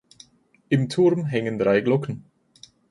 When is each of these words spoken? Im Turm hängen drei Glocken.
Im 0.69 0.89
Turm 0.89 1.25
hängen 1.25 1.59
drei 1.59 1.81
Glocken. 1.81 2.25